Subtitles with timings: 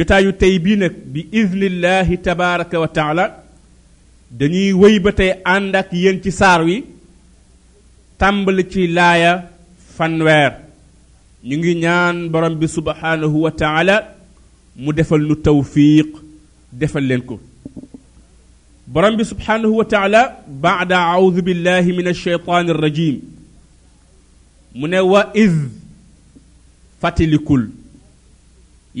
[0.00, 3.24] jotaayu tey bii nag bi idnillahi tabaraka wa taala
[4.38, 6.76] dañuy wëy ba tey ànd ak yéen ci saar wi
[8.20, 9.32] tàmbal ci laaya
[9.96, 10.52] fanweer
[11.48, 13.96] ñu ngi ñaan borom bi subhanahu wa taala
[14.82, 16.08] mu defal nu tawfiq
[16.80, 17.34] defal leen ko
[18.92, 20.20] borom bi subhanahu wa taala
[20.64, 23.16] bada audu billahi min alcheytan arrajim
[24.78, 25.22] mu ne wa
[27.02, 27.64] fatilikul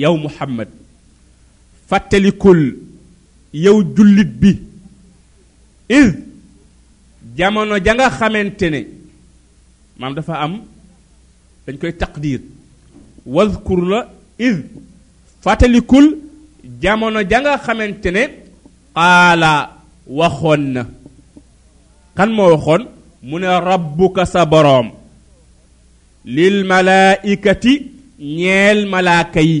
[0.02, 0.70] yow muhammad
[1.90, 2.60] fàttalikul
[3.64, 4.50] yow jullit bi
[6.00, 6.10] iz
[7.36, 8.66] jamono ja nga xamante
[9.98, 10.52] maam dafa am
[11.66, 12.40] dañ koy taqdir
[13.34, 14.00] wazkur la
[14.46, 14.56] iz
[15.44, 16.06] fàttalikul
[16.82, 18.22] jamono ja nga xamante ne
[18.96, 19.52] qaala
[20.18, 20.64] waxoon
[22.16, 22.82] kan moo waxoon
[23.28, 23.36] mu
[23.68, 24.88] rabbuka sa boroom
[26.36, 27.72] lil malaikati
[28.36, 29.60] ñeel malaaka yi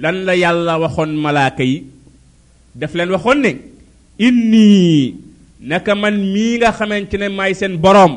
[0.00, 1.78] lan la yàlla waxoon malaaka yi
[2.80, 3.50] daf leen waxoon ne
[4.26, 4.70] inni
[5.70, 8.12] naka man mii nga xamante ne maay seen boroom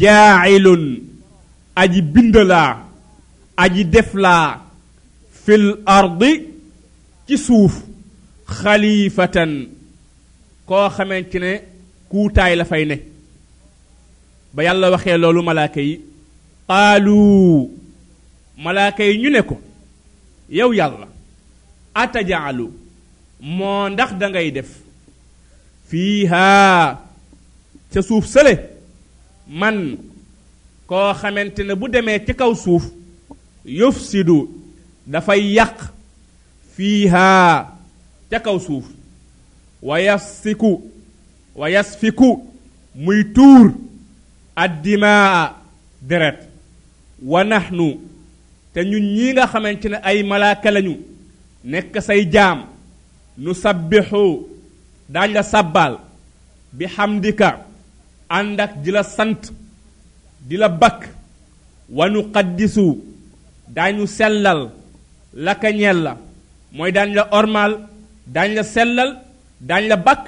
[0.00, 0.84] jaailun
[1.82, 2.70] aji bind laa
[3.64, 4.60] aji def laa
[5.44, 5.64] fil
[5.98, 6.32] ardi
[7.26, 7.74] ci suuf
[8.58, 9.52] xalifatan
[10.68, 11.52] koo xamante ne
[12.10, 12.96] kuutaay la fay ne
[14.54, 15.94] ba yàlla waxee loolu malaaka yi
[16.68, 17.20] qaalu
[18.64, 19.56] malaaka yi ñu ne ko
[20.48, 21.06] yow yàlla
[21.94, 22.66] atajaalu
[23.40, 24.70] moo ndax da ngay def
[25.88, 26.44] fiiha
[27.94, 28.54] ca suuf sële
[29.58, 29.76] man
[30.86, 32.84] koo xamante ne bu demee ci kaw suuf
[33.64, 34.38] yufsidu
[35.06, 35.76] dafay yàq
[36.76, 37.26] fiiha
[38.30, 38.84] ca kaw suuf
[39.82, 40.82] wayasiku
[41.54, 42.30] wayasfiku
[42.94, 43.72] muy tuur
[44.56, 45.56] addimaa
[46.08, 46.38] deret
[47.22, 47.88] wa nahnu
[48.76, 50.94] te ñun ñii nga xamante ne ay malaaka lañu
[51.70, 52.58] nekk say jaam
[53.42, 54.24] nu sabbixu
[55.14, 55.94] daañ la sàbbaal
[56.76, 57.50] bi xamdika
[58.36, 59.42] ànd ak di la sant
[60.48, 61.00] di la bakk
[61.96, 62.86] wa nu qaddisu
[63.76, 64.60] daañu sellal
[65.44, 66.12] laka ñeel la
[66.76, 67.72] mooy daañ la ormaal
[68.34, 69.10] daañ la sellal
[69.68, 70.24] daañ la bakk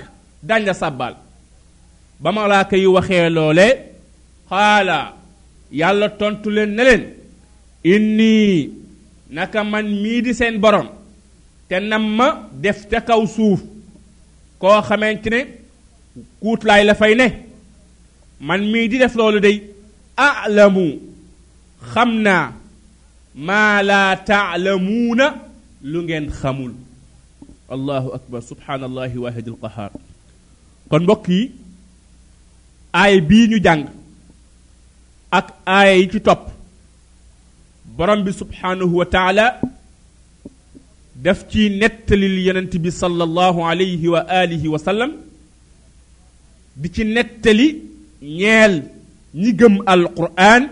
[0.48, 1.14] daañ la sàbbaal
[2.22, 3.66] ba malaaka yi waxee loole
[4.48, 4.98] xaala
[5.80, 7.04] yàlla tontu leen ne leen
[7.94, 8.36] inni
[9.36, 10.88] naka man mii di seen borom
[11.68, 12.26] te nam ma
[12.62, 13.60] def ca kaw suuf
[14.60, 15.40] koo xamante ne
[16.42, 17.26] kuutlaay la fay ne
[18.48, 19.56] man mii di def loolu day
[20.28, 20.86] alamu
[21.92, 22.42] xam naa
[23.46, 25.26] maa laa taalamuuna
[25.90, 26.72] lu ngeen xamul
[27.76, 29.90] allahu akbar subhanallahi wahidul qahar
[30.90, 31.42] kon mbokk yi
[33.00, 33.82] aay bii ñu jàng
[35.38, 35.46] ak
[35.76, 36.42] aay yi ci topp
[37.98, 39.46] borom bi subhanahu wa taala
[41.26, 45.10] daf ci nettalil yonent bi sallallahu alayhi wa alihi wa sallam
[46.82, 47.66] di ci nettali
[48.40, 48.74] ñeel
[49.40, 50.62] ñi gëm alquran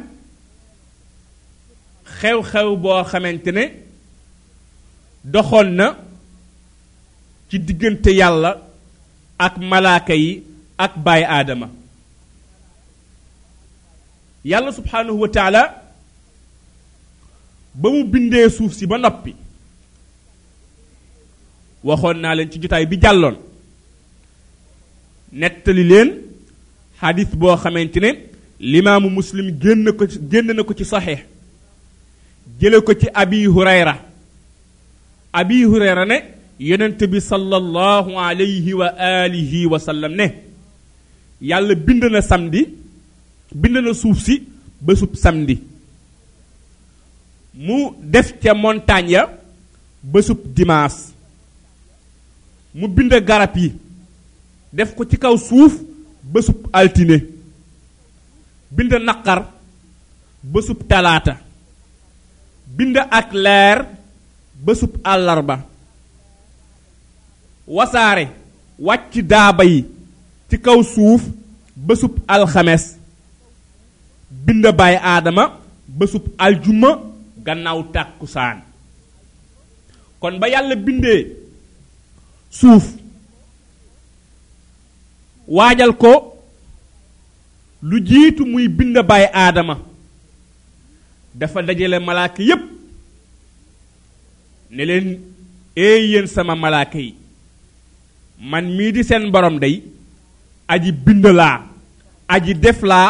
[2.18, 3.64] xew-xew boo xamante ne
[5.32, 5.86] doxoon na
[7.48, 8.50] ci diggante yàlla
[9.46, 10.32] ak malaaka yi
[10.84, 11.66] ak baay aadama
[14.50, 15.62] yàlla subhanahu wa taala
[17.80, 19.32] ba mu bindee suuf si ba noppi
[21.88, 23.36] waxoon naa leen ci jotaay bi jàlloon
[25.40, 26.08] nettali leen
[27.00, 28.08] xadis boo xamante ne
[28.72, 29.46] limaamu muslim
[30.42, 31.20] génn na ko ci saxiix
[32.58, 33.94] jële ko ci abi hurayra
[35.40, 36.16] abi hurayra ne
[36.68, 38.86] yonent bi sallallahu alayhi wa
[39.24, 40.26] alihi wa ne
[41.48, 42.62] yàlla bind na samedi
[43.60, 44.34] bind na suuf si
[44.80, 45.56] bésub samedi
[47.56, 49.38] mu def ca montagne ya
[50.02, 51.08] bésub dimaas
[52.74, 53.68] mu bind garab yi
[54.76, 55.72] def ko ci kaw suuf
[56.22, 57.18] bésub altine
[58.70, 59.48] bind naqar
[60.42, 61.38] bésub talaata
[62.76, 63.86] bind ak leer
[64.64, 65.56] bésub àllarba
[67.66, 68.28] wasaare
[68.78, 69.80] wàcc daaba yi
[70.50, 71.22] ci kaw suuf
[71.76, 72.84] bésub alxames
[74.44, 75.44] bind baay aadama
[75.88, 76.94] bésub aljuma
[77.46, 78.56] gannaaw tàkkusaan
[80.22, 81.20] kon ba yàlla bindee
[82.50, 82.84] suuf
[85.56, 86.12] waajal ko
[87.88, 89.76] lu jiitu muy bind baay aadama
[91.34, 92.64] dafa dajale malaaka yépp
[94.70, 95.06] ne leen
[95.84, 97.12] eey yéen sama malaaka yi
[98.50, 99.82] man mii di seen borom day
[100.72, 101.58] aji bind laa
[102.34, 103.08] aji def laa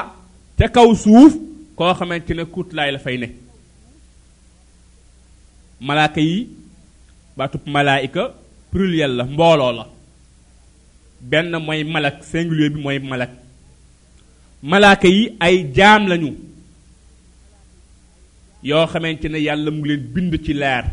[0.59, 1.33] ca kaw suuf
[1.79, 3.29] koo xamante ne kuutlaay la fay ne
[5.81, 6.39] malaaka yi
[7.37, 8.23] baatub malaayika
[8.73, 9.85] pluriel la mbooloo la
[11.21, 13.31] benn mooy malak singulier bi mooy malak
[14.63, 16.33] malaaka yi ay jaam lañu
[18.63, 20.85] yoo xamante ne yàlla mu leen bind ci leer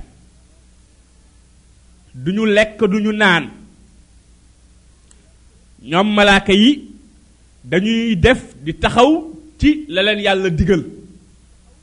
[2.14, 3.46] duñu lekk duñu naan
[5.90, 6.84] ñoom malaaka yi
[7.64, 10.84] dañuy def di taxaw ci la leen yàlla digal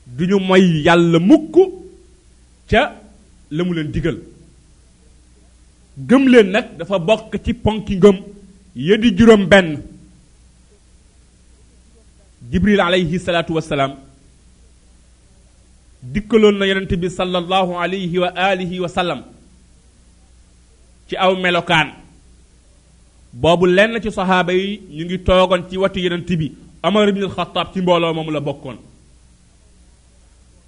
[0.06, 1.56] duñu moy yàlla mukk
[2.70, 2.82] ca
[3.56, 4.16] la mu leen digal
[6.08, 8.16] gëm leen nag dafa bokk ci ponki ngëm
[8.86, 9.68] ya di juróom benn
[12.50, 13.92] jibril alayhi salaatu wasalaam
[16.12, 19.20] dikkaloon na yonente bi sallallahu alayhi wa alihi wa sallam
[21.08, 21.88] ci aw melokaan
[23.42, 26.46] boobu lenn ci sahaaba yi ñu ngi toogoon ci watu yonente bi
[26.82, 28.76] omar ibn alxataab ci mbooloo moomu la bokkoon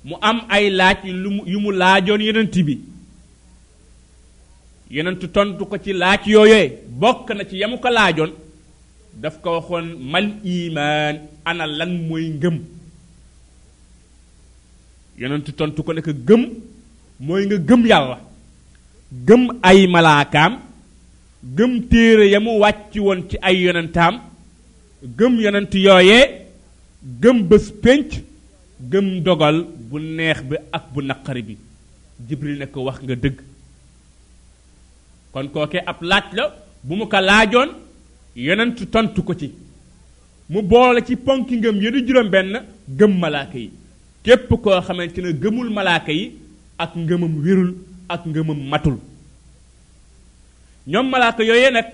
[0.08, 1.00] mu am ay laaj
[1.52, 2.74] yu mu laajoon yonent bi
[4.96, 6.64] yonentu tontu ko ci laaj yooyee
[7.00, 8.32] bokk na ci yamu ko laajoon
[9.22, 11.16] daf ko waxoon mal imaan
[11.50, 12.56] ana lan mooy ngëm
[15.20, 16.42] yonentu tontu ko nekk gëm
[17.26, 18.16] mooy nga gëm yàlla
[19.26, 20.52] gëm ay malaakaam
[21.56, 24.14] gëm téere ya mu wàcc woon ci ay yonentaam
[25.18, 26.24] gëm yonent yooyee
[27.22, 28.08] gëm bés pénc
[28.92, 29.56] gëm dogal
[29.92, 31.54] bu neex bi ak bu naqari bi
[32.28, 33.36] jibril ne ko wax nga dëgg
[35.32, 36.44] kon kooke ab laaj la
[36.86, 37.70] bu mu ko laajoon
[38.46, 39.48] yonentu tontu ko ci
[40.50, 42.52] mu boole ci ponki ngëm yenu juróom benn
[42.98, 43.68] gëm malaaka yi
[44.24, 44.80] képp koo
[45.14, 46.24] ci ne gëmul malaaka yi
[46.82, 47.72] ak ngëmam wirul
[48.08, 48.96] ak ngëmam matul
[50.90, 51.88] ñoom malaaka yooyee nag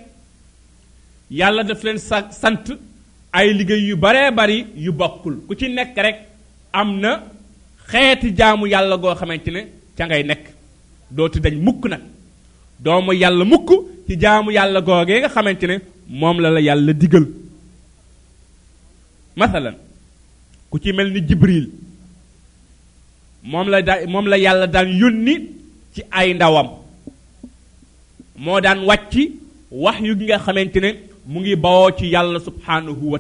[1.39, 2.67] yàlla daf leen sa sant
[3.37, 6.17] ay liggéey yu baree bari yu bokkul ku ci nekk rek
[6.81, 7.13] am na
[7.91, 9.61] xeeti jaamu yàlla goo xamante ne
[9.97, 10.45] ca ngay nekk
[11.17, 12.03] dootu dañ mukk nag
[12.85, 13.69] doomu yàlla mukk
[14.07, 15.75] ci jaamu yàlla googee nga xamante ne
[16.21, 17.25] moom la la yàlla digal
[19.39, 19.75] masalan
[20.71, 21.67] ku ci mel ni jibril
[23.51, 25.35] moom la da moom la yàlla daan yónni
[25.95, 26.69] ci ay ndawam
[28.43, 29.13] moo daan wàcc
[29.83, 30.91] wax yu gi nga xamante ne
[31.31, 33.19] mu ngi bawoo ci yàlla subhanahu wa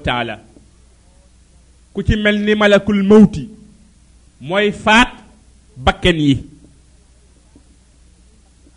[1.92, 3.44] ku ci mel ni malakul mawti
[4.40, 5.12] mooy faat
[5.76, 6.34] bakken yi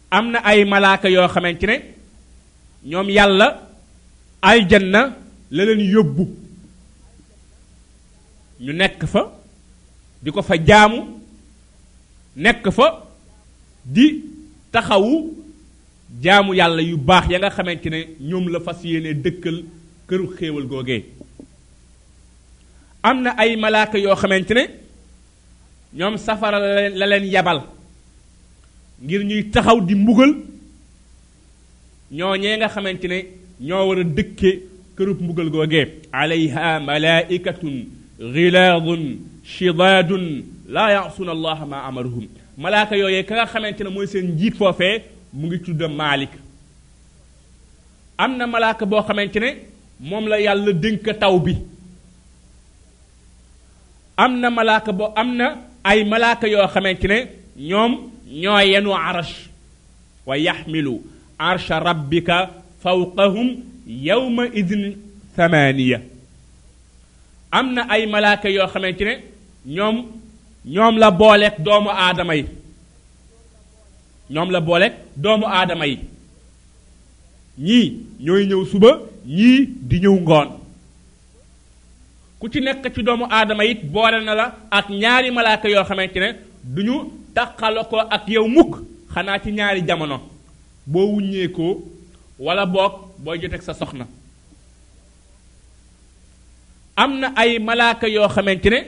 [0.09, 1.75] am na ay malaaka yoo xamante ne
[2.85, 3.61] ñoom yàlla
[4.41, 5.15] aljanna
[5.51, 6.23] la leen yóbbu
[8.65, 9.21] ñu nekk fa
[10.23, 11.01] di ko fa jaamu
[12.35, 13.05] nekk fa
[13.85, 14.23] di
[14.71, 15.35] taxawu
[16.23, 19.63] jaamu yàlla yu baax ya nga xamante ne ñoom la fas yéene dëkkal
[20.07, 21.05] këru xéewal googee
[23.03, 24.67] am na ay malaaka yoo xamante ne
[25.93, 27.61] ñoom safara la leen yabal
[29.03, 30.35] ngir ñuy taxaw di mbugal
[32.11, 33.25] ñoo ñee nga xamante ne
[33.59, 34.51] ñoo war a dëkke
[34.97, 37.75] kërub mbugal googee alayha malaikatun
[38.33, 39.03] ghiladun
[39.43, 40.25] shidadun
[40.69, 42.25] la yasuuna allah ma amaruhum
[42.57, 45.01] malaaka yooyee ka nga xamante ne mooy seen njiit foofee
[45.33, 46.31] mu ngi tudd malik
[48.17, 49.51] am na malaaka boo xamante ne
[49.99, 51.53] moom la yàlla dénk taw bi
[54.15, 57.17] am na malaaka boo am na ay malaaka yoo xamante ne
[57.57, 58.11] ñoom
[58.41, 59.35] ñoo yenu arash
[60.25, 61.01] wa yaxmilu
[61.37, 62.49] arsha rabbika
[62.83, 63.49] fawqahum
[63.87, 64.95] yawma idin
[65.35, 65.97] thamaniya
[67.51, 69.13] am na ay malaaka yoo xamante ne
[69.75, 70.05] ñoom
[70.65, 72.45] ñoom la booleeg doomu aadama yi
[74.33, 75.95] ñoom la booleeg doomu aadama yi
[77.65, 77.87] ñii
[78.25, 78.91] ñooy ñëw suba
[79.25, 79.59] ñii
[79.89, 80.49] di ñëw ngoon
[82.41, 86.15] ku ci nekk ci doomu aadama it boole na la ak ñaari malaaka yoo xamante
[86.19, 86.29] ne
[86.63, 86.95] du ñu
[87.35, 88.77] taqala ko ak yow mukk
[89.13, 90.17] xanaa ci ñaari jamono
[90.87, 91.77] boo wuññeekoo
[92.39, 92.93] wala boog
[93.23, 94.07] booy joteeg sa soxna
[96.97, 98.79] am na ay malaaka yoo xamante ne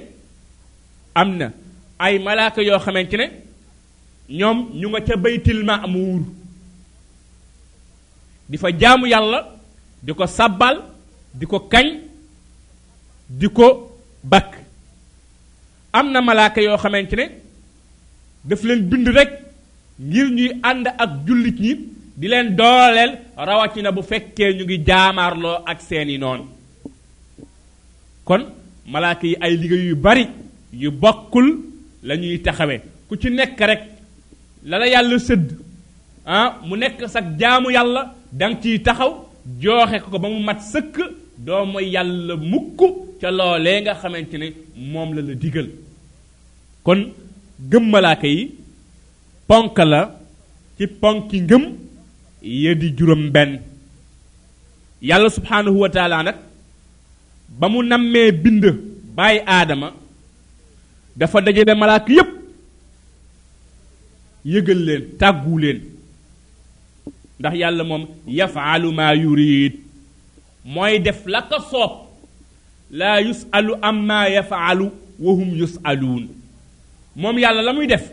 [1.13, 1.51] am na
[1.99, 3.25] ay malaaka yoo xamante ne
[4.29, 6.21] ñoom ñu nga ca baytil maamuur
[8.49, 9.39] di fa jaamu yàlla
[10.01, 10.81] di ko sabbal
[11.35, 11.87] di ko kañ
[13.29, 13.65] di ko
[14.23, 14.51] bàkk
[15.93, 17.25] am na malaaka yoo xamante ne
[18.45, 19.31] daf leen bind rekk
[19.99, 21.73] ngir ñuy ànd ak jullit ñi
[22.15, 26.45] di leen dooleel rawatina bu fekkee ñu ngi jaamaarloo ak seeni noonu
[28.25, 28.43] kon
[28.87, 30.27] malaaka yi ay liggéey yu bari
[30.73, 31.47] yu bokkul
[32.03, 33.83] lañuy taxawe ku ci nekk rekk
[34.65, 35.47] la la yàlla sëdd
[36.25, 39.13] ah, mu nekk sag jaamu yàlla danga ciy taxaw
[39.61, 40.97] jooxe ko ba mu mat sëkk
[41.37, 42.79] doo mooy yàlla mukk
[43.23, 44.47] ca loolee nga xamante ne
[44.91, 45.67] moom la la digal
[46.85, 46.99] kon
[47.71, 48.41] gëm malaaka yi
[49.49, 49.99] ponk la
[50.77, 50.85] ci
[51.31, 51.63] yi ngëm
[52.63, 53.51] ya di juróom benn
[55.09, 56.37] yàlla subhaanahu wa taala nag
[57.59, 58.63] ba mu nammee bind
[59.17, 59.87] bàyyi aadama
[61.19, 62.31] dafa dajale malaaka yépp
[64.53, 65.79] yëgal leen tàggu leen
[67.39, 68.03] ndax yàlla moom
[68.39, 69.73] yafaalu maa yurid
[70.73, 71.91] mooy def la ko soob
[72.93, 74.79] لا يسأل عما يفعل
[75.19, 76.23] وهم يسألون
[77.15, 78.05] موم يالا لاموي ديف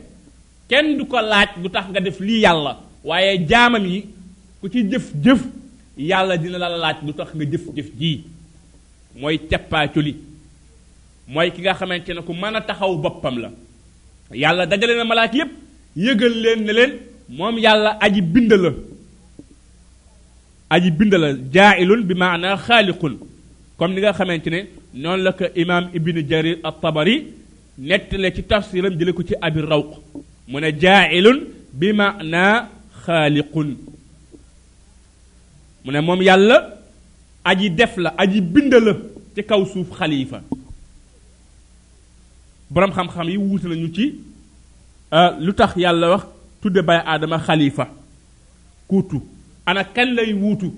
[0.71, 4.05] كين دوكو لاج بو تخ غا ديف لي يالا وايي جامام يي
[4.61, 5.41] كو تي ديف ديف
[5.99, 8.21] يالا دينا لا لاج بو تخ غا ديف ديف جي
[9.21, 10.15] موي تيبا تولي
[11.29, 13.51] موي كيغا خامنتي نكو مانا تخاو بوبام لا
[14.33, 15.49] يالا داجالينا ملاك ييب
[15.97, 16.91] ييغال لين نلين
[17.29, 18.75] موم يالا ادي بيندلا
[20.73, 23.03] ادي بيندلا جاعل بمعنى خالق
[23.81, 24.61] comme ni nga xamante ne
[24.93, 27.17] noonu la ko imam ibnu jarir at tabari
[27.89, 29.89] nettale ci tafsiram jële ko ci abi rawq
[30.51, 31.39] mu ne jaailun
[31.79, 32.45] bi maana
[33.05, 33.69] xaaliqun
[35.85, 36.57] mu ne moom yàlla
[37.45, 38.95] aji def la aji bind la
[39.35, 40.43] ci kaw suuf xalifa
[42.71, 44.05] borom xam-xam yi wuute nañu ci
[45.41, 46.25] lu tax yàlla wax
[46.61, 47.89] tudde bay aadama xalifa
[48.87, 49.23] kuutu
[49.65, 50.69] ana kan lay wuutu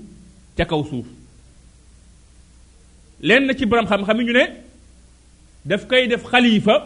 [0.56, 1.06] ca kaw suuf
[3.22, 4.44] lenn ci borom xam-xam ñu ne
[5.64, 6.76] daf koy def xalifa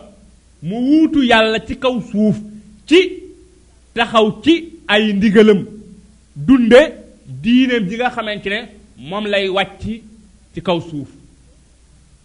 [0.62, 2.36] mu wuutu yàlla ci kaw suuf
[2.86, 2.96] ci
[3.94, 5.64] taxaw ci ay ndigalam
[6.36, 6.92] dunde
[7.42, 8.60] diineem ji nga xamante ne
[8.98, 9.82] moom lay wàcc
[10.54, 11.08] ci kaw suuf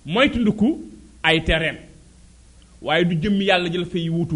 [0.05, 0.83] mooy tunduku
[1.23, 1.77] ay tereem
[2.81, 4.35] waaye du jëmm yàlla jël fay wuutu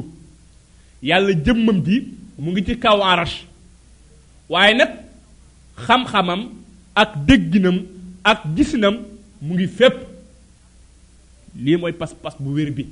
[1.04, 2.00] yàlla jëmmam ji
[2.40, 3.44] mu ngi ci kaw arash
[4.50, 4.92] waaye nag
[5.86, 6.48] xam-xamam
[6.96, 7.84] ak dégginam
[8.24, 9.04] ak gisinam
[9.46, 9.94] mu ngi fépp
[11.62, 12.86] lii mooy pas-pas bu wér bi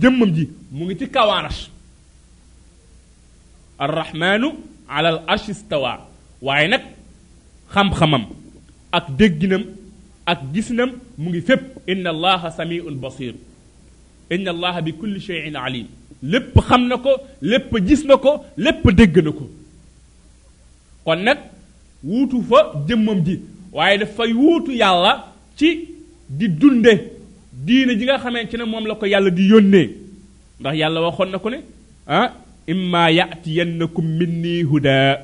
[0.00, 1.62] jëmmam ji mu ngi ci kawaarash
[3.78, 4.48] arrahmanu
[4.88, 5.92] ala al arsh istawa
[6.42, 6.82] waaye nag
[7.72, 8.24] xam-xamam
[8.98, 9.64] ak dégginam
[10.26, 13.34] ak gisnam mu ngi fépp inna allaha samiun basir
[14.30, 15.86] inna allaha bi kulli cheyin alim
[16.22, 19.48] lépp xam na ko lépp gis na ko lépp dégg na ko
[21.04, 21.38] kon nag
[22.04, 23.40] wuutu fa jëmmam ji
[23.72, 25.70] waaye dafay wuutu yàlla ci
[26.28, 26.92] di dunde
[27.52, 29.86] diine ji nga xamante ne moom la ko yàlla di yónnee
[30.60, 31.64] ndax yàlla waxoon na ko ne yenn
[32.06, 32.30] ah,
[32.66, 35.20] imma yatiyannakum minni huda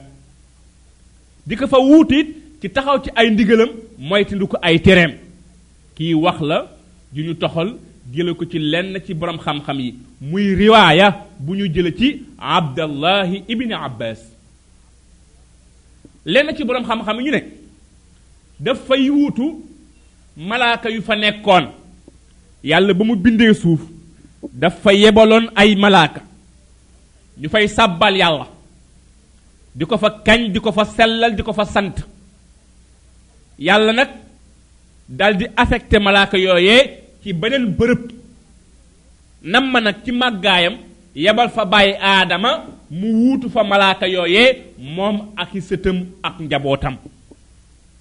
[1.47, 2.27] di ko fa wuutit
[2.61, 5.13] ci taxaw ci ay ndigalam moytandu ko ay tereem
[5.97, 6.67] kii wax la
[7.15, 7.75] ju ñu toxal
[8.13, 13.43] jële ko ci lenn ci boroom xam-xam yi muy riwaaya bu ñu jële ci abdallahi
[13.49, 14.19] ibni abbas
[16.27, 17.43] lenn ci boroom xam-xam yi ñu ne
[18.61, 19.65] dafay wuutu
[20.39, 21.67] malaaka yu fa nekkoon
[22.65, 23.81] yàlla ba mu bindee suuf
[24.61, 26.21] dafa yebaloon ay malaaka
[27.41, 28.47] ñu fay sàbbal yàlla
[29.75, 31.97] di ko fa kañ di ko fa sellal di ko fa sant
[33.59, 34.11] yàlla nag
[35.09, 36.83] daldi affecté malaaka yooyee
[37.23, 38.01] ci beneen bërëb
[39.43, 40.75] nam nag ci màggaayam
[41.17, 42.51] yebal fa bàyyi aadama
[42.91, 46.97] mu wuutu fa malaaka yooyee moom ak i sëtam ak njabootam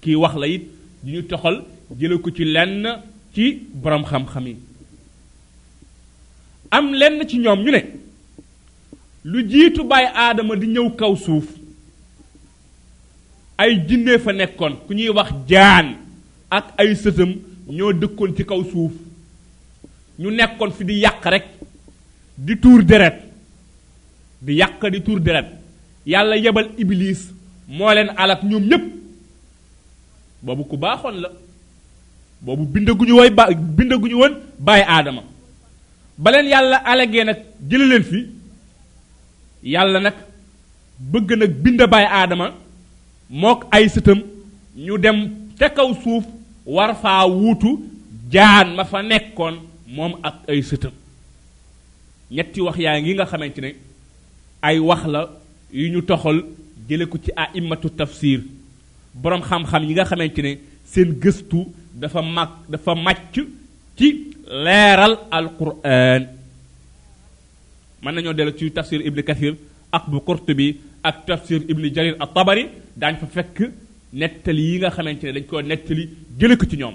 [0.00, 0.64] kii wax la it
[1.04, 1.58] ñu toxal
[1.96, 2.86] jële ko ci lenn
[3.34, 4.56] ci borom xam-xam yi
[6.70, 7.82] am lenn ci ñoom ñu ne
[9.24, 11.46] lu jiitu bàyyi aadama di ñëw kaw suuf
[13.56, 15.96] ay jinne fa nekkoon ku ñuy wax jaan
[16.50, 17.34] ak ay sëtam
[17.68, 18.92] ñoo dëkkoon ci kaw suuf
[20.18, 21.46] ñu nekkoon fi di yàq rekk
[22.38, 23.18] di tuur deret
[24.42, 25.46] di yàq di tuur deret
[26.06, 27.30] yàlla yebal iblis
[27.68, 28.84] moo leen alak ñoom ñépp
[30.42, 31.28] boobu ku baaxoon la
[32.40, 33.44] boobu bindaguñu woy ba
[34.14, 35.22] woon baay aadama
[36.18, 37.38] ba yàlla alagee nag
[37.70, 38.20] jële fi
[39.64, 40.14] yàlla nag
[41.10, 42.52] bëgg nag bind baay aadama
[43.30, 44.22] mook ay sëtam
[44.76, 45.18] ñu dem
[45.58, 46.24] ca kaw suuf
[46.66, 47.78] war faa wuutu
[48.30, 50.92] jaan ma fa nekkoon moom ak ay sëtam
[52.30, 53.70] ñetti wax yaa ngi nga xamante ne
[54.62, 55.28] ay wax la
[55.72, 56.44] yu ñu toxal
[56.88, 58.40] jële ko ci aimatu tafsir
[59.14, 60.52] boroom xam-xam yi nga xamante ne
[60.86, 61.58] seen gëstu
[62.00, 63.36] dafa mag dafa màcc
[63.98, 64.08] ci
[64.64, 66.22] leeral alquran
[68.02, 69.54] mën nañoo dellu ci tafsir ibni kathir
[69.96, 70.18] ak bu
[70.58, 70.68] bi
[71.08, 72.64] ak tafsir ibni jarir at tabari
[73.00, 73.58] daañ fa fekk
[74.20, 76.04] nettali yi nga xamante ne dañ koo nettali
[76.38, 76.94] jële ko ci ñoom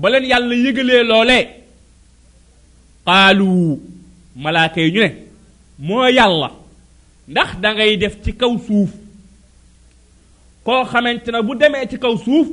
[0.00, 1.38] ba yàlla yégalee loole
[3.06, 3.50] qaalu
[4.42, 5.10] malaaka yi ñu ne
[5.86, 6.50] moo yàlla
[7.30, 8.90] ndax da ngay def ci kaw suuf
[10.66, 12.48] koo xamante ne bu demee ci kaw suuf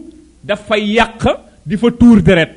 [0.50, 1.24] dafa yàq
[1.66, 2.52] di fa tuur deret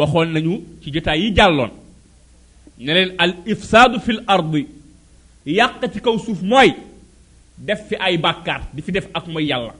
[0.00, 0.52] waxoon nañu
[0.82, 1.72] ci jotaay yi jàlloon
[2.84, 4.62] ne leen al ifsaadu fil ardi
[5.58, 6.70] yàq ci kaw suuf mooy
[7.68, 9.74] def fi ay bàkkaar di fi def ak mooy yàlla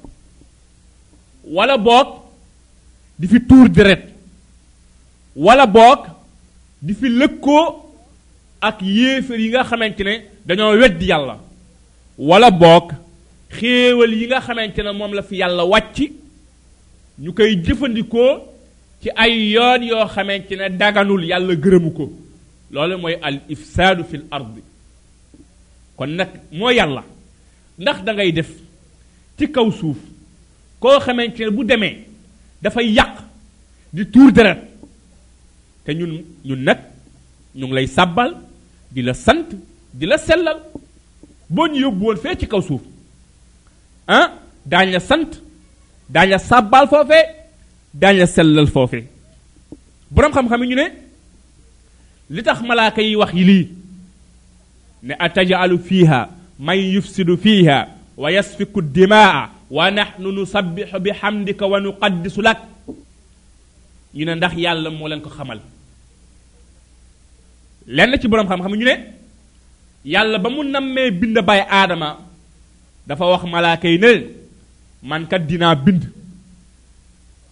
[1.56, 2.08] wala boog
[3.18, 4.02] di fi tuur deret
[5.44, 6.00] wala boog
[6.86, 7.64] di fi lëkkoo
[8.68, 10.14] ak yéefar yi nga xamante ne
[10.46, 11.36] dañoo weddi yàlla
[12.18, 12.88] wala boog
[13.52, 16.12] xéewal yi nga xamante ne moom la fi yàlla wàcc
[17.18, 18.48] ñu koy jëfandikoo
[19.02, 22.12] ci ay yoon yoo xamante ne daganul yàlla gërëmu ko
[22.70, 24.60] loolu mooy al ifsaadu fil ardi
[25.96, 27.04] kon nag moo yàlla
[27.78, 28.48] ndax da ngay def
[29.38, 29.98] ci kaw suuf
[30.80, 32.06] koo xamante ne bu demee
[32.62, 33.14] dafay yàq
[33.92, 34.60] di tuur deret
[35.84, 36.78] te ñun ñun nag
[37.54, 38.34] ñu ngi lay sàbbal
[38.90, 39.48] di la sant
[39.92, 40.58] di la sellal
[41.50, 42.80] boo ñu yóbbu woon fee ci kaw suuf
[44.08, 44.32] ah
[44.66, 45.30] daañ sant
[46.08, 47.24] daañ la sàbbaal foofee
[47.94, 49.04] daañ la sellal foofee
[50.10, 50.86] boroom xam-xam yi ñu ne
[52.30, 53.68] li tax malaaka yi wax yi lii
[55.02, 56.28] ne atajalu fiiha
[56.58, 62.58] man yufsidu fiiha wa yasfiku dimaa wa nahnu nusabbihu bi hamdika wa nuqaddisu lak
[64.14, 65.60] ñu ne ndax yàlla moo leen ko xamal
[67.86, 68.94] lenn ci boroom xam-xam ñu ne
[70.04, 72.31] yàlla ba mu nammee bind bay aadama
[73.06, 74.26] dafa wax malaaka yi ne
[75.02, 76.02] man kat dinaa bind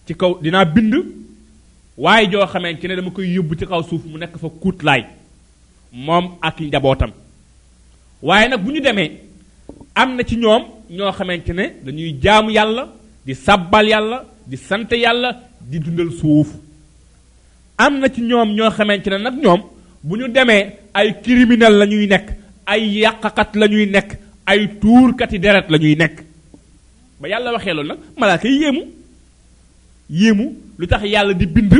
[0.07, 0.93] ci kaw dinaa bind
[1.97, 5.03] waaye joo xamante ne dama koy yóbbu ci kaw suuf mu nekk fa kuutlaay
[5.93, 7.11] moom ak njabootam
[8.23, 9.11] waaye nag bu ñu demee
[9.95, 12.87] am na ci ñoom ñoo xamante ne dañuy jaamu yàlla
[13.25, 16.47] di sàbbal yàlla di sant yàlla di dundal suuf
[17.77, 19.61] am na ci ñoom ñoo xamante ne nag ñoom
[20.01, 22.27] bu ñu demee ay criminel la ñuy nekk
[22.65, 24.15] ay yàqakat la ñuy nekk
[24.51, 26.19] ay tuurkati deret la ñuy nekk
[27.21, 28.81] ba yàlla waxee loolu nag malaaka yi yéemu
[30.09, 30.45] yéemu
[30.77, 31.73] lu tax yàlla di bind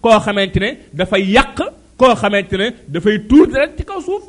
[0.00, 1.58] koo xamante ne dafay yàq
[1.96, 4.24] koo xamante ne dafay tuur deret ci kaw suuf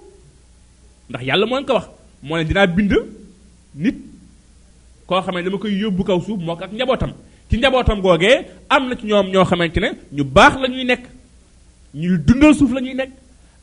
[1.09, 1.87] ndax yàlla moo ko wax
[2.21, 2.93] moo ne dinaa bind
[3.75, 3.95] nit
[5.07, 7.11] koo xam ne dama koy yóbbu kaw suuf moo ko ak njabootam
[7.49, 11.03] ci njabootam googee am na ci ñoom ñoo xamante ne ñu baax la ñuy nekk
[11.95, 13.11] ñu dundal suuf la ñuy nekk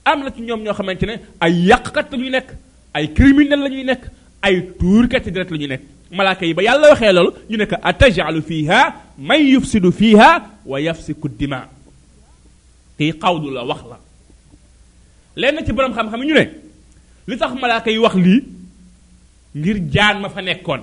[0.04, 2.48] am na ci ñoom ñoo xamante ne ay yàqkat la ñuy nekk
[2.94, 4.02] ay criminel la ñuy nekk
[4.46, 4.72] ay
[5.10, 8.94] kat direct lu ñu nek malaaka yi ba yàlla waxe lol ñu nek atajalu fiha
[9.18, 11.68] may yufsidu fiha wa yafsiku dima
[12.98, 13.98] ki qawdu la wax la
[15.36, 16.44] len ci borom xam-xam ñu ne
[17.26, 18.38] li tax malaaka yi wax li
[19.54, 20.82] ngir jaan ma fa nekkon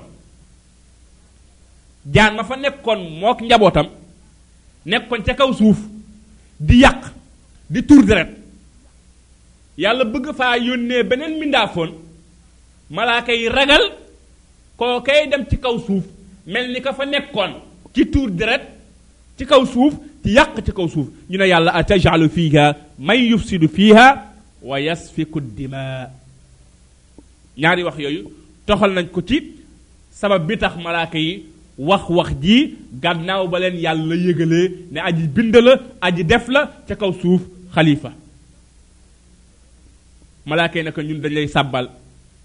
[2.12, 3.88] jaan ma fa nekkon mok njabotam
[4.86, 5.78] nekkon ci kaw suuf
[6.60, 7.02] di yàq
[7.69, 8.36] di tour direct
[9.78, 12.03] yàlla bëgg fa yonne benen mindaafoon
[12.89, 13.82] malaaka yi ragal
[15.06, 16.04] kay dem ci kaw suuf
[16.46, 17.54] mel ni ka fa nekkoon
[17.93, 18.62] ci tour deret
[19.38, 19.93] ci kaw suuf
[20.24, 25.39] ci yàq ci kaw suuf ñu ne yàlla atajalu fiha may yufsidu fiha wa yasfiku
[25.39, 26.10] dima
[27.58, 28.28] ñaari wax yooyu
[28.65, 29.56] toxal nañ ko ci
[30.12, 31.46] sabab bi tax malaaka yi
[31.78, 36.67] wax wax ji gannaaw ba leen yàlla yëgalee ne aji bind la aji def la
[36.88, 37.41] ca kaw suuf
[37.74, 38.12] xalifa
[40.46, 41.88] malaaka yi ne ko ñun dañ lay sàbbal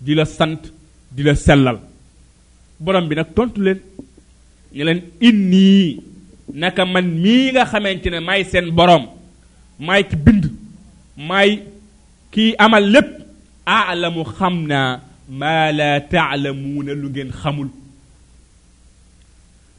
[0.01, 0.71] di la sant
[1.11, 1.79] di la sellal
[2.81, 3.79] borom bi nak tontu len
[4.73, 5.99] ñu len inni
[6.55, 9.07] naka man mi nga xamantene may sen borom
[9.81, 10.45] may ci bind
[11.17, 11.63] may
[12.31, 13.11] ki amal lépp
[13.67, 17.69] a'lamu khamna ma la laa lu ngeen xamul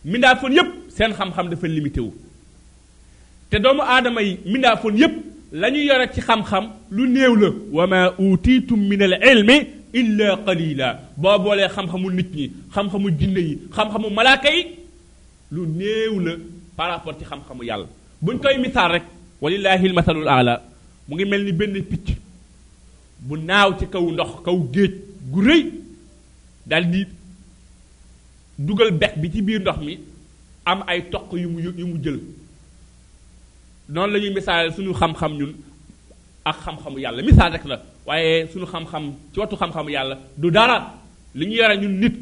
[0.03, 2.13] minda fon yep sen xam-xam dafa limité wu
[3.49, 5.13] te doomu aadama yi mindaafoon yépp
[5.53, 10.99] la ñu yore ci xam-xam lu néew la wama utitum min al ilmi إلا قليلا
[11.17, 14.65] باب ولا خم خم نتني خم خم جني خم خم ملاكي
[15.51, 16.39] لو نيولا
[16.77, 17.87] بارا بارتي خم خم يال
[18.21, 19.05] بن مثارك
[19.43, 20.61] ولله المثل الأعلى
[21.09, 22.07] مغي ملني بن بيت
[23.19, 24.93] بن ناو تي نخ كاو جيت
[25.33, 25.59] غري
[26.67, 27.07] دال دي
[28.59, 29.77] دوغل بك بي بير نخ
[30.67, 32.19] ام اي توك يوم يوم جيل
[33.89, 35.51] نون لا ني مثال سونو خم خم نون
[36.47, 40.77] اك خم خم يالا مثال لا waaye suñu xam-xam ci wattu xam-xamu yàlla du dara
[41.37, 42.13] li ñu yore ñun nit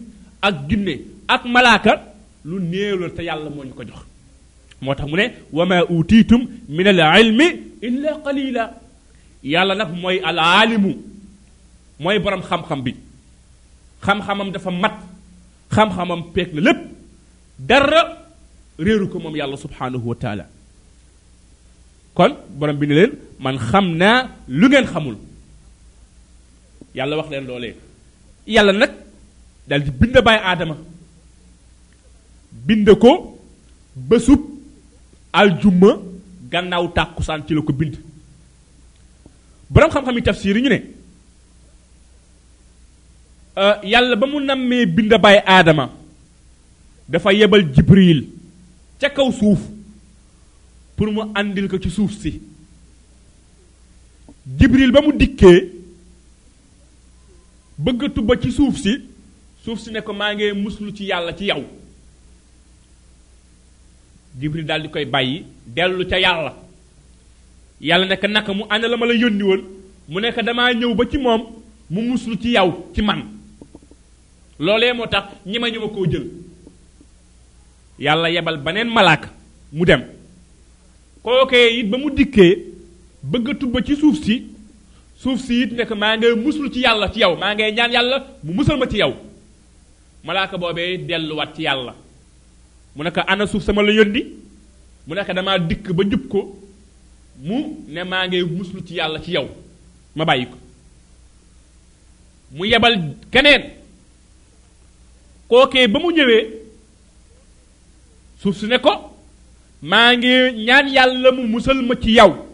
[0.42, 0.94] ak jinne
[1.28, 1.94] ak malaaka
[2.50, 4.02] lu néew la te yàlla moo ñu ko jox
[4.82, 7.46] moo tax mu ne wa ma utitum min al ilmi
[7.88, 8.64] illa qalila
[9.44, 10.92] yàlla nag mooy al alimu
[12.02, 12.92] mooy borom xam-xam bi
[14.06, 14.96] xam-xamam dafa mat
[15.76, 16.80] xam-xamam peeg na lépp
[17.70, 18.02] dara
[18.86, 20.44] réeru ko moom yàlla subhanahu wa taala
[22.18, 23.12] kon borom bi ne leen
[23.44, 24.18] man xam naa
[24.60, 25.16] lu ngeen xamul
[26.98, 27.70] yàlla wax leen loole
[28.56, 28.92] yàlla nag
[29.70, 30.76] dal di bind bàyyi aadama
[32.68, 33.12] bind ko
[34.10, 34.42] bésub
[35.34, 35.90] aljumma
[36.52, 37.96] gannaaw tàkkusaan ci la ko bind
[39.70, 40.80] boroom xam-xam yi tafsir yi ñu ne
[43.62, 45.90] euh, yàlla ba mu nammee bind bàyyi aadama
[47.08, 48.26] dafa yebal jibril
[49.00, 49.60] ca kaw suuf
[50.96, 52.40] pour mu àndil ko ci suuf si
[54.60, 55.77] jibril ba mu dikkee
[57.78, 58.98] bëgg a tubba ci suuf si
[59.64, 61.64] suuf si ne ko maa ngi muslu ci yàlla ci yow
[64.40, 66.56] jibril daal di koy bàyyi dellu ca yàlla
[67.82, 69.62] yàlla ne ko naka mu ana ma la yónni woon
[70.10, 71.42] mu ne ko damaa ñëw ba ci moom
[71.90, 73.24] mu muslu ci yow ci man
[74.60, 76.28] loolee moo tax ñi ma ñu ma koo jël
[78.00, 79.30] yàlla yebal beneen malaaka
[79.72, 80.04] mu dem
[81.22, 82.58] kookee it ba mu dikkee
[83.22, 84.57] bëgg tubba ci suuf si
[85.18, 88.18] suuf si it nekk maa ngay musul ci yàlla ci yow maa ngay ñaan yàlla
[88.44, 89.14] mu musal ma ci yow
[90.24, 91.96] malaaka boobee delluwaat ci yàlla
[92.96, 94.22] mu ne ko ana suuf sama la yónni
[95.08, 96.60] mu ne dama dikk ba jub ko
[97.42, 99.50] mu ne maa ngi muslu ci yàlla ci yow
[100.16, 100.58] ma bàyyi ko
[102.52, 102.94] mu yebal
[103.32, 103.72] keneen
[105.50, 106.48] kookee ba mu ñëwee
[108.40, 108.92] suuf si ne ko
[109.82, 112.47] maa ngi ñaan yàlla mu musal ma ci yow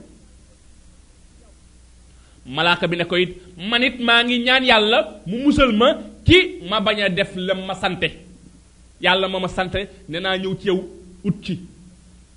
[2.45, 5.87] malaaka bi ne ko it manit maa ngi ñaan yàlla mu musal ma
[6.27, 8.11] ci ma bañ a def la ma sante
[9.01, 10.83] yàlla ma ma sante ne naa ñëw ci yow
[11.23, 11.59] ut ci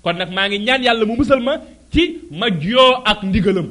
[0.01, 1.59] kon nag maa ngi ñaan yàlla mu musal ma
[1.91, 3.67] ci ma joo ak ndigalam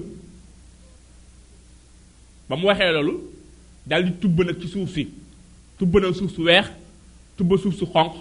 [2.49, 3.21] ba mu waxee loolu
[3.87, 5.09] daal di tubb nag ci suuf si
[5.79, 6.67] tubb na suuf su weex
[7.37, 8.13] tubb suuf su xonq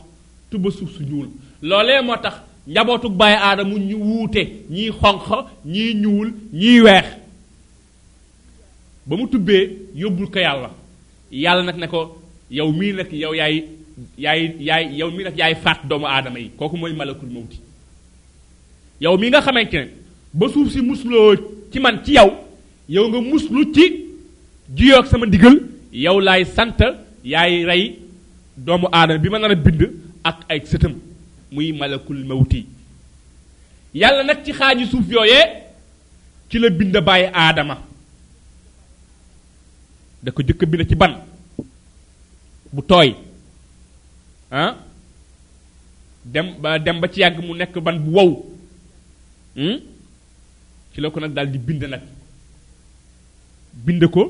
[0.50, 1.28] tubb suuf su ñuul
[1.62, 2.36] loolee moo tax
[2.68, 5.22] njabootu bàyyi aadama ñu wuute ñii xonq
[5.66, 7.06] ñii ñuul ñii weex
[9.08, 9.62] ba mu tubbee
[9.96, 10.70] yóbbul ko yàlla
[11.32, 12.18] yàlla nag ne ko
[12.50, 13.56] yow mii nag yow yaay
[14.18, 17.58] yaay yaay yow mii nag yaay faat doomu aadama yi kooku mooy malakul mawti
[19.02, 19.88] yow mii nga xamante ne
[20.34, 21.36] ba suuf si musloo
[21.72, 22.32] ci man ci yow
[22.90, 23.86] yow nga muslu ci
[24.76, 25.56] jiyoog sama ndigal
[25.94, 26.80] yow laay sant
[27.24, 27.96] yaay rey
[28.58, 29.82] doomu aadama bi ma nar bind
[30.24, 30.94] ak ay sëtam
[31.52, 32.66] muy malakul mawti
[33.94, 35.46] yàlla nag ci xaaji suuf yooyee
[36.50, 37.85] ci la bind bàyyi aadama
[40.26, 41.12] da ko jëkk bi la ci ban
[42.74, 43.10] bu tooy
[44.52, 44.74] ah?
[46.34, 48.30] dem ba dem ba ci yàgg mu nekk ban bu wow
[49.56, 49.78] hmm?
[50.94, 52.02] ci la ko nag daal di bind nag
[53.86, 54.24] bind ko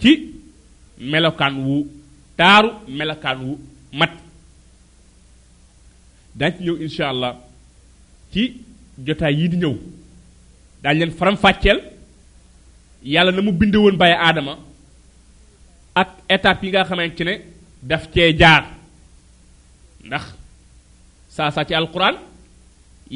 [0.00, 0.10] ci
[1.10, 1.86] melokaan wu
[2.36, 3.52] taaru melokaan wu
[3.98, 4.12] mat
[6.38, 7.34] daañ ci ñëw incha allah
[8.32, 8.42] ci
[9.06, 9.74] jotaay yii di ñëw
[10.82, 11.80] daañ leen faram fàcceel
[13.04, 14.54] yàlla na mu bind woon bàyyi aadama
[16.00, 17.34] ak étape yi nga xamante ne
[17.90, 18.62] daf cee jaar
[20.06, 20.24] ndax
[21.36, 22.14] saa saa ci alquran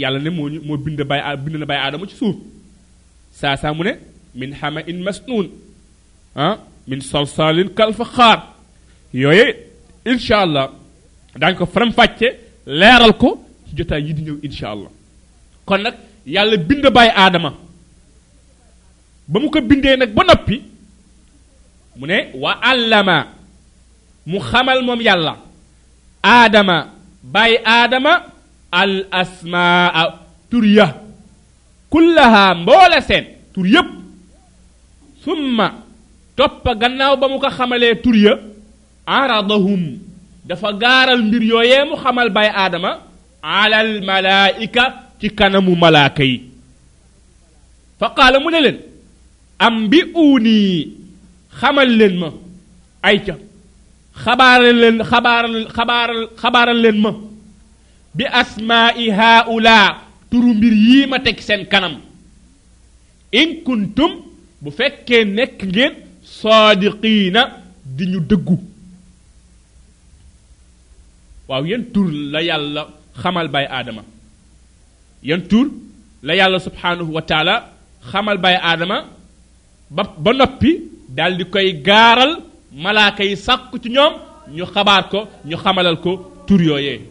[0.01, 2.37] yàlla ne moo moo bind bay bind na bay aadama ci suuf
[3.40, 3.92] saa saa mu ne
[4.38, 5.47] min xama in masnun
[6.47, 6.55] ah
[6.88, 8.38] min solsalin kalfa xaar
[9.23, 9.47] yooyu
[10.11, 10.66] incha allah
[11.40, 12.29] daañ ko faram fàcce
[12.81, 13.29] leeral ko
[13.66, 14.90] ci jotaay yi di ñëw incha allah
[15.68, 15.94] kon nag
[16.35, 17.51] yàlla bind bay aadama
[19.31, 20.57] ba mu ko bindee nag ba noppi
[21.96, 23.16] mu ne wa allama
[24.26, 25.35] mu xamal moom yàlla
[26.24, 26.76] aadama
[27.35, 28.12] bàyyi aadama
[28.80, 30.07] al asmaa
[30.50, 30.88] tur ya
[31.92, 33.87] kullaha mboola seen tur yépp
[35.24, 35.66] summa
[36.37, 38.35] toppa gannaaw ba mu ko xamalee tur ya
[39.07, 39.83] aradahum
[40.48, 42.90] dafa gaaral mbir yooyee mu xamal bay aadama
[43.42, 44.85] alal malaa'ika
[45.20, 46.37] ci kanamu malaaka yi
[48.00, 48.78] fa qaala mu ne leen
[49.66, 51.04] am bi uunii
[51.61, 52.29] xamal leen ma
[53.09, 53.35] ay ca
[54.25, 57.11] xabaaral leen xabaaral xabaaral xabaaral leen ma
[58.17, 59.79] bi asmaa'i haula
[60.31, 61.95] turu mbir yii ma teg seen kanam
[63.40, 64.12] in kuntum
[64.62, 65.93] bu fekkee nekk ngeen
[66.40, 67.43] saadiqiina
[67.97, 68.57] di ñu dëggu
[71.49, 72.83] waaw yan tur la yàlla
[73.23, 74.03] xamal bay aadama
[75.29, 75.67] yan tur
[76.27, 77.55] la yàlla subhanahu wa taala
[78.11, 78.97] xamal bay aadama
[79.97, 80.73] ba ba noppi
[81.16, 82.33] daldi koy gaaral
[82.85, 84.12] malaaka yi sàkku ci ñoom
[84.57, 86.11] ñu xabaar ko ñu xamalal ko
[86.46, 87.05] tur yooyee